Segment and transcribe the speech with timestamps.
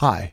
[0.00, 0.32] Hi,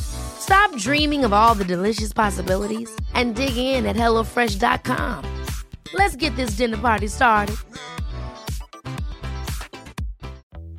[0.00, 5.24] Stop dreaming of all the delicious possibilities and dig in at HelloFresh.com.
[5.94, 7.56] Let's get this dinner party started.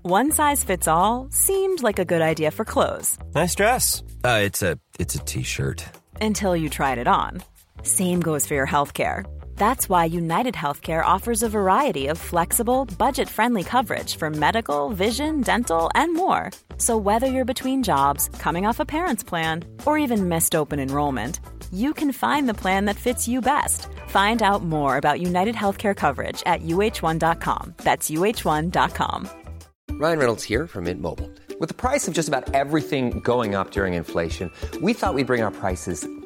[0.02, 4.04] One size fits all seemed like a good idea for clothes Nice dress.
[4.24, 5.84] Uh, it's a it's a t-shirt.
[6.22, 7.42] until you tried it on.
[7.84, 9.24] Same goes for your healthcare.
[9.56, 15.42] That's why United Healthcare offers a variety of flexible, budget friendly coverage for medical, vision,
[15.42, 16.50] dental, and more.
[16.84, 21.40] So, whether you're between jobs, coming off a parent's plan, or even missed open enrollment,
[21.72, 23.88] you can find the plan that fits you best.
[24.10, 27.76] Find out more about United Healthcare coverage at uh1.com.
[27.78, 29.30] That's uh1.com.
[29.92, 31.30] Ryan Reynolds here from Mint Mobile.
[31.58, 35.42] With the price of just about everything going up during inflation, we thought we'd bring
[35.42, 36.06] our prices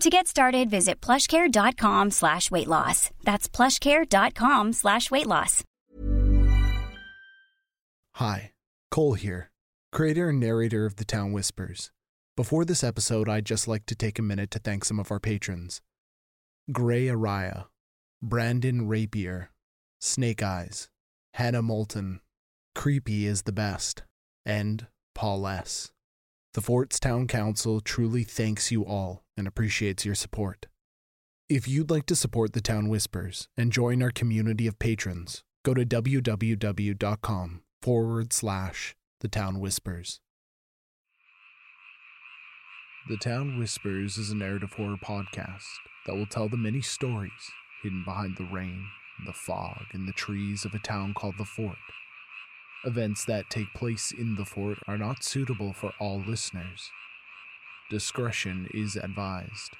[0.00, 3.10] To get started, visit plushcare.com slash weight loss.
[3.22, 5.62] That's plushcare.com slash weight loss.
[8.16, 8.52] Hi,
[8.90, 9.50] Cole here,
[9.90, 11.90] creator and narrator of The Town Whispers.
[12.36, 15.20] Before this episode, I'd just like to take a minute to thank some of our
[15.20, 15.80] patrons
[16.70, 17.66] Gray Araya,
[18.22, 19.50] Brandon Rapier,
[20.00, 20.88] Snake Eyes,
[21.34, 22.20] Hannah Moulton,
[22.74, 24.02] Creepy is the best,
[24.44, 25.90] and Paul S.
[26.54, 30.66] The Fort's Town Council truly thanks you all and appreciates your support.
[31.48, 35.74] If you'd like to support The Town Whispers and join our community of patrons, go
[35.74, 40.20] to www.com forward slash The Town Whispers.
[43.08, 45.66] The Town Whispers is a narrative horror podcast
[46.06, 47.32] that will tell the many stories
[47.82, 48.86] hidden behind the rain,
[49.26, 51.78] the fog, and the trees of a town called the Fort.
[52.84, 56.90] Events that take place in the fort are not suitable for all listeners.
[57.92, 59.76] Discretion is advised.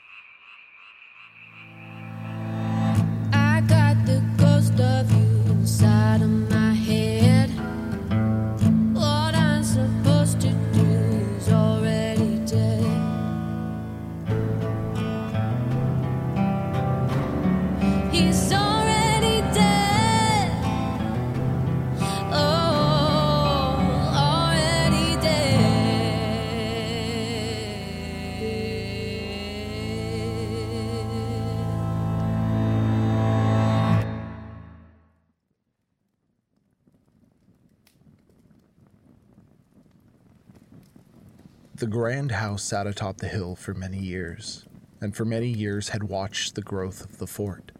[41.82, 44.66] The grand house sat atop the hill for many years,
[45.00, 47.72] and for many years had watched the growth of the fort.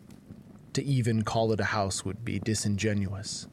[0.73, 3.47] To even call it a house would be disingenuous.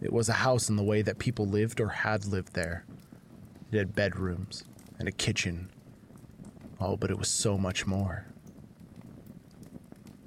[0.00, 2.86] It was a house in the way that people lived or had lived there.
[3.72, 4.62] It had bedrooms
[5.00, 5.72] and a kitchen.
[6.80, 8.26] Oh, but it was so much more.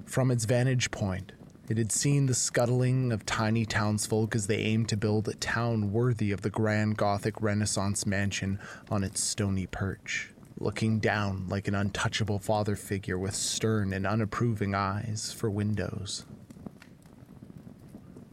[0.06, 1.32] From its vantage point,
[1.70, 5.94] it had seen the scuttling of tiny townsfolk as they aimed to build a town
[5.94, 11.76] worthy of the grand Gothic Renaissance mansion on its stony perch, looking down like an
[11.76, 16.26] untouchable father figure with stern and unapproving eyes for windows.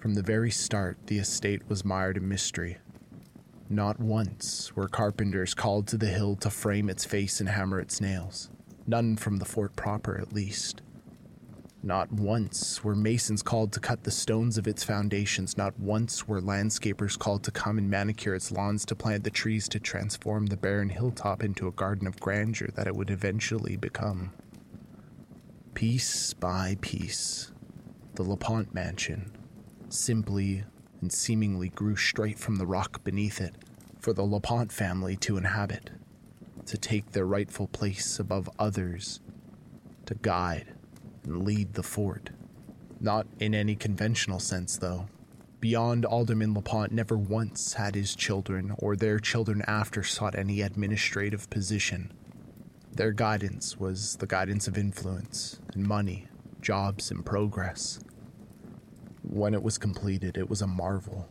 [0.01, 2.79] From the very start, the estate was mired in mystery.
[3.69, 8.01] Not once were carpenters called to the hill to frame its face and hammer its
[8.01, 8.49] nails.
[8.87, 10.81] None from the fort proper, at least.
[11.83, 15.57] Not once were masons called to cut the stones of its foundations.
[15.57, 19.69] Not once were landscapers called to come and manicure its lawns, to plant the trees,
[19.69, 24.33] to transform the barren hilltop into a garden of grandeur that it would eventually become.
[25.75, 27.53] Piece by piece,
[28.15, 29.31] the LaPont mansion
[29.89, 30.65] simply
[31.01, 33.55] and seemingly grew straight from the rock beneath it
[34.01, 35.91] for the LaPont family to inhabit,
[36.65, 39.21] to take their rightful place above others,
[40.07, 40.76] to guide
[41.27, 42.31] lead the fort.
[43.01, 45.09] Not in any conventional sense, though.
[45.61, 51.51] Beyond Alderman LaPont never once had his children or their children after sought any administrative
[51.51, 52.13] position.
[52.93, 56.29] Their guidance was the guidance of influence and money,
[56.61, 58.01] jobs and progress.
[59.23, 61.29] When it was completed, it was a marvel.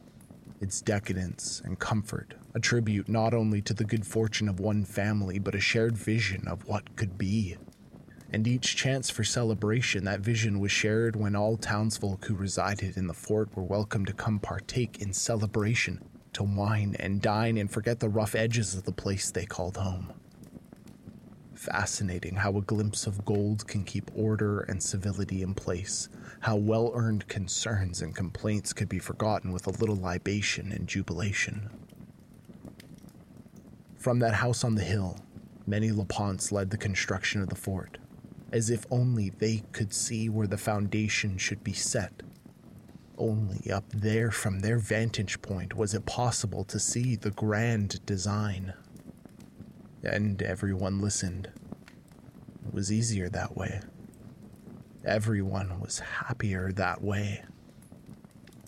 [0.60, 5.40] Its decadence and comfort, a tribute not only to the good fortune of one family,
[5.40, 7.58] but a shared vision of what could be.
[8.32, 13.08] And each chance for celebration, that vision was shared when all townsfolk who resided in
[13.08, 18.00] the fort were welcome to come partake in celebration, to wine and dine and forget
[18.00, 20.12] the rough edges of the place they called home.
[21.54, 26.10] Fascinating how a glimpse of gold can keep order and civility in place,
[26.42, 31.70] how well earned concerns and complaints could be forgotten with a little libation and jubilation.
[33.98, 35.18] From that house on the hill,
[35.66, 37.98] many LaPonts led the construction of the fort,
[38.52, 42.24] as if only they could see where the foundation should be set.
[43.18, 48.74] Only up there from their vantage point was it possible to see the grand design.
[50.04, 51.50] And everyone listened.
[52.68, 53.82] It was easier that way.
[55.06, 57.44] Everyone was happier that way.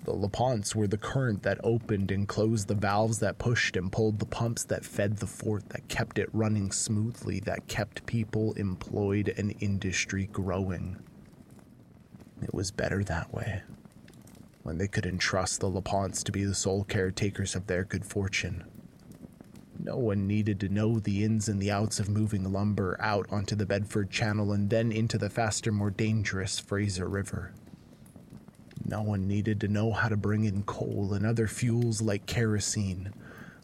[0.08, 4.20] The LaPonts were the current that opened and closed the valves that pushed and pulled
[4.20, 9.34] the pumps that fed the fort, that kept it running smoothly, that kept people employed
[9.38, 10.96] and industry growing.
[12.42, 13.64] It was better that way,
[14.64, 18.64] when they could entrust the LaPonts to be the sole caretakers of their good fortune.
[19.78, 23.58] No one needed to know the ins and the outs of moving lumber out onto
[23.58, 27.54] the Bedford Channel and then into the faster, more dangerous Fraser River.
[28.88, 33.14] No one needed to know how to bring in coal and other fuels like kerosene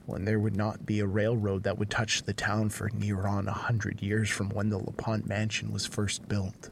[0.05, 3.47] when there would not be a railroad that would touch the town for near on
[3.47, 6.69] a hundred years from when the LaPont mansion was first built.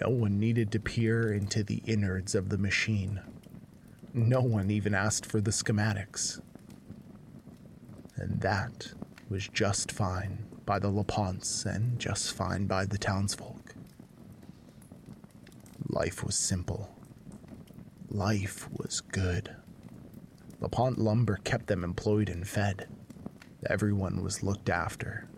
[0.00, 3.20] No one needed to peer into the innards of the machine.
[4.14, 6.40] No one even asked for the schematics.
[8.14, 8.92] And that
[9.28, 13.74] was just fine by the LaPonts and just fine by the townsfolk.
[15.88, 16.88] Life was simple.
[18.12, 19.54] Life was good.
[20.60, 22.88] LaPont lumber kept them employed and fed.
[23.64, 25.28] Everyone was looked after,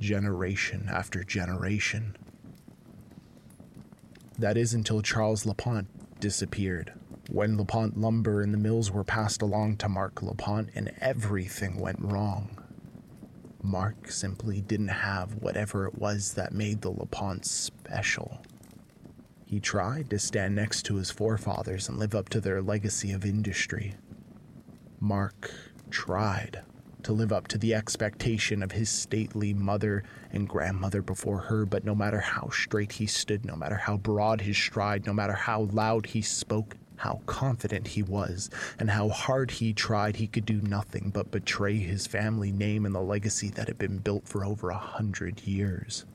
[0.00, 2.16] generation after generation.
[4.38, 6.94] That is until Charles LaPont disappeared,
[7.28, 12.00] when LaPont lumber and the mills were passed along to Mark LaPont and everything went
[12.00, 12.58] wrong.
[13.62, 18.40] Mark simply didn't have whatever it was that made the LaPonts special.
[19.54, 23.24] He tried to stand next to his forefathers and live up to their legacy of
[23.24, 23.94] industry.
[24.98, 25.48] Mark
[25.90, 26.62] tried
[27.04, 30.02] to live up to the expectation of his stately mother
[30.32, 34.40] and grandmother before her, but no matter how straight he stood, no matter how broad
[34.40, 39.52] his stride, no matter how loud he spoke, how confident he was, and how hard
[39.52, 43.68] he tried, he could do nothing but betray his family name and the legacy that
[43.68, 46.06] had been built for over a hundred years.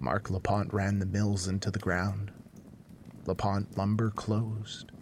[0.00, 2.30] Mark LaPont ran the mills into the ground.
[3.26, 4.92] LaPont lumber closed.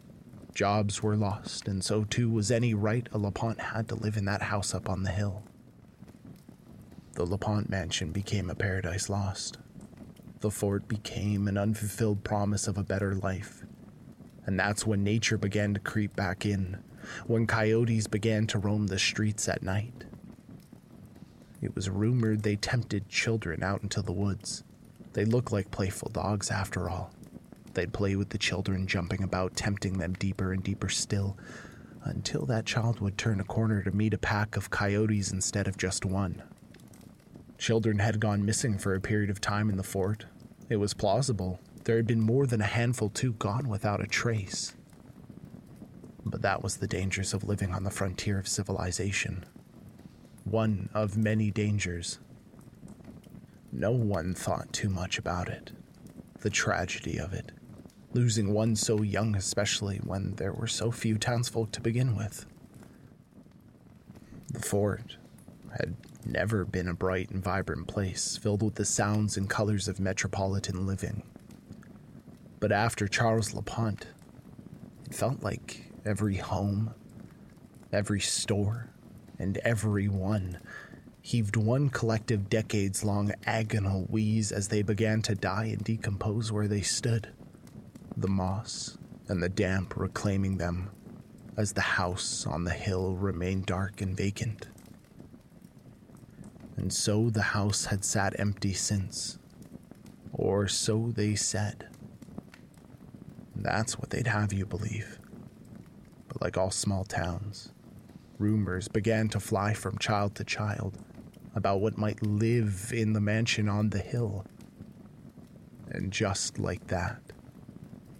[0.55, 4.25] Jobs were lost, and so too was any right a LaPont had to live in
[4.25, 5.43] that house up on the hill.
[7.13, 9.59] The LaPont mansion became a paradise lost.
[10.41, 13.65] The fort became an unfulfilled promise of a better life.
[14.47, 16.83] And that's when nature began to creep back in,
[17.27, 20.05] when coyotes began to roam the streets at night.
[21.61, 24.63] It was rumored they tempted children out into the woods.
[25.17, 27.11] They looked like playful dogs after all.
[27.73, 31.39] They'd play with the children, jumping about, tempting them deeper and deeper still,
[32.05, 35.79] until that child would turn a corner to meet a pack of coyotes instead of
[35.79, 36.43] just one.
[37.57, 40.27] Children had gone missing for a period of time in the fort.
[40.69, 41.61] It was plausible.
[41.85, 44.75] There had been more than a handful too gone without a trace.
[46.27, 49.47] But that was the dangers of living on the frontier of civilization.
[50.45, 52.19] One of many dangers.
[53.73, 55.73] No one thought too much about it.
[56.41, 57.53] The tragedy of it.
[58.13, 62.47] Losing one so young, especially when there were so few townsfolk to begin with.
[64.53, 65.17] The fort
[65.77, 70.01] had never been a bright and vibrant place filled with the sounds and colors of
[70.01, 71.23] metropolitan living.
[72.59, 74.07] But after Charles LaPont,
[75.05, 76.95] it felt like every home,
[77.93, 78.89] every store,
[79.39, 80.59] and every one
[81.27, 86.69] heaved one collective decades long agonal wheeze as they began to die and decompose where
[86.69, 87.29] they stood,
[88.17, 90.89] the moss and the damp reclaiming them
[91.57, 94.69] as the house on the hill remained dark and vacant.
[96.77, 99.37] And so the house had sat empty since,
[100.33, 101.89] or so they said.
[103.57, 105.19] That's what they'd have you believe.
[106.29, 107.73] But like all small towns,
[108.39, 110.97] rumors began to fly from child to child
[111.57, 114.45] about what might live in the mansion on the hill.
[115.89, 117.21] And just like that,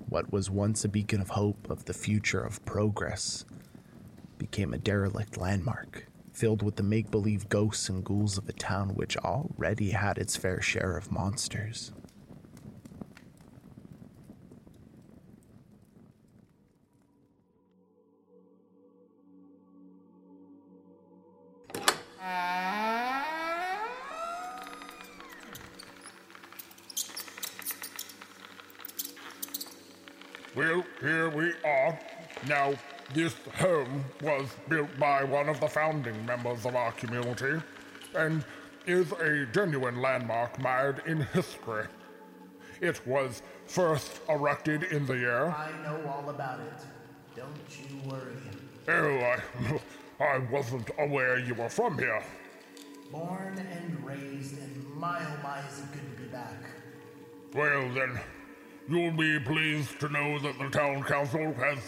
[0.09, 3.45] what was once a beacon of hope of the future of progress
[4.39, 8.91] became a derelict landmark filled with the make believe ghosts and ghouls of a town
[8.91, 11.93] which already had its fair share of monsters.
[30.57, 31.99] Well, here we are.
[32.49, 32.73] Now,
[33.13, 37.63] this home was built by one of the founding members of our community
[38.15, 38.43] and
[38.87, 41.85] is a genuine landmark mired in history.
[42.81, 45.45] It was first erected in the year.
[45.49, 46.87] I know all about it.
[47.37, 48.37] Don't you worry.
[48.89, 52.23] Oh, I, I wasn't aware you were from here.
[53.13, 56.63] Born and raised, and my oh my is it good to be back.
[57.53, 58.19] Well, then,
[58.89, 61.79] you'll be pleased to know that the town council has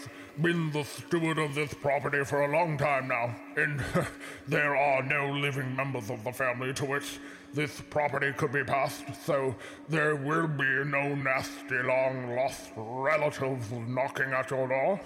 [0.41, 3.83] been the steward of this property for a long time now, and
[4.47, 7.19] there are no living members of the family to which
[7.53, 9.55] this property could be passed, so
[9.87, 14.99] there will be no nasty long lost relatives knocking at your door.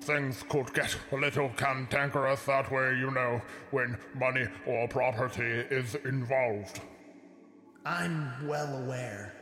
[0.00, 5.96] Things could get a little cantankerous that way, you know, when money or property is
[6.04, 6.80] involved.
[7.84, 9.37] I'm well aware.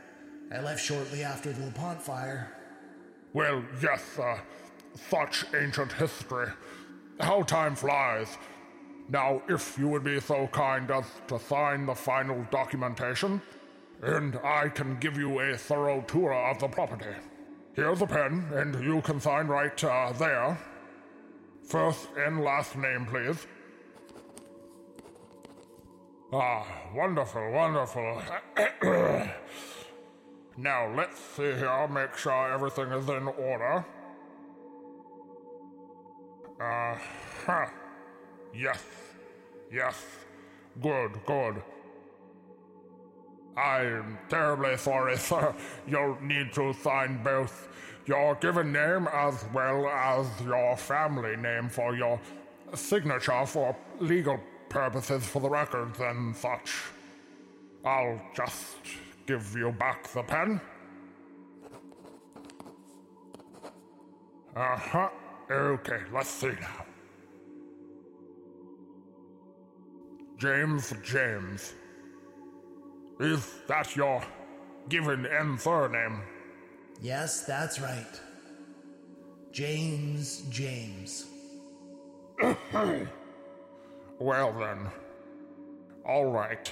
[0.51, 2.51] I left shortly after the LaPont fire.
[3.33, 4.37] Well, yes, uh,
[5.09, 6.47] such ancient history.
[7.19, 8.37] How time flies.
[9.09, 13.41] Now, if you would be so kind as to sign the final documentation,
[14.01, 17.15] and I can give you a thorough tour of the property.
[17.73, 20.57] Here's a pen, and you can sign right uh, there.
[21.63, 23.45] First and last name, please.
[26.31, 28.21] Ah, wonderful, wonderful.
[30.57, 33.85] now, let's see here, make sure everything is in order.
[36.59, 36.97] Uh
[37.45, 37.67] huh.
[38.55, 38.83] Yes.
[39.71, 40.03] Yes.
[40.81, 41.61] Good, good.
[43.55, 45.53] I'm terribly sorry, sir.
[45.87, 47.67] You'll need to sign both
[48.07, 52.19] your given name as well as your family name for your
[52.73, 56.83] signature for legal purposes for the records and such.
[57.85, 58.77] I'll just
[59.27, 60.59] give you back the pen.
[64.55, 65.09] Uh huh.
[65.51, 66.85] Okay, let's see now.
[70.37, 71.73] James James.
[73.19, 74.23] Is that your
[74.89, 76.21] given and surname?
[77.01, 78.21] Yes, that's right.
[79.51, 81.25] James James.
[84.19, 84.87] well then.
[86.05, 86.71] Alright.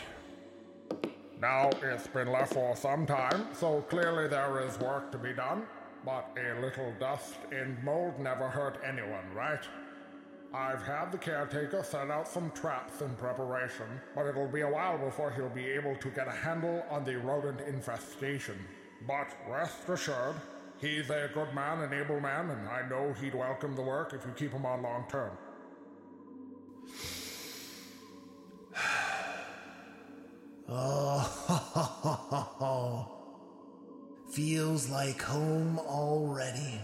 [1.45, 5.61] Now it's been left for some time, so clearly there is work to be done.
[6.03, 9.63] But a little dust and mold never hurt anyone, right?
[10.55, 13.85] I've had the caretaker set out some traps in preparation,
[14.15, 17.15] but it'll be a while before he'll be able to get a handle on the
[17.17, 18.57] rodent infestation.
[19.07, 20.37] But rest assured,
[20.81, 24.25] he's a good man, an able man, and I know he'd welcome the work if
[24.25, 25.37] you keep him on long term.
[30.67, 31.21] Oh,
[34.31, 36.79] feels like home already.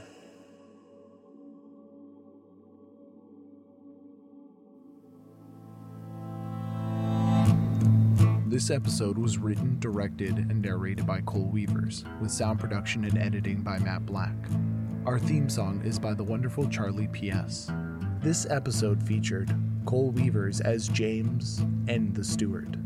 [8.45, 13.61] This episode was written, directed, and narrated by Cole Weavers, with sound production and editing
[13.61, 14.35] by Matt Black.
[15.05, 17.71] Our theme song is by the wonderful Charlie P.S.
[18.19, 22.80] This episode featured Cole Weavers as James and the Steward.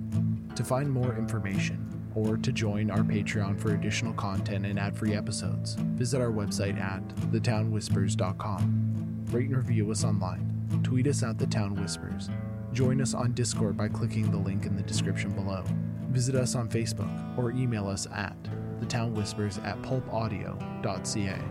[0.56, 5.14] To find more information or to join our Patreon for additional content and ad free
[5.14, 9.26] episodes, visit our website at thetownwhispers.com.
[9.32, 10.52] Rate and review us online.
[10.84, 12.30] Tweet us at The Town Whispers
[12.76, 15.64] Join us on Discord by clicking the link in the description below.
[16.10, 18.36] Visit us on Facebook or email us at
[18.82, 21.42] thetownwhispers at pulpaudio.ca.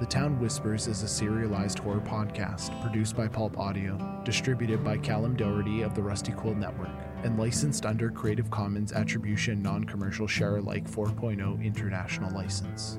[0.00, 5.36] The Town Whispers is a serialized horror podcast produced by Pulp Audio, distributed by Callum
[5.36, 10.56] Doherty of the Rusty Quill Network, and licensed under Creative Commons Attribution Non Commercial Share
[10.56, 12.98] Alike 4.0 International License.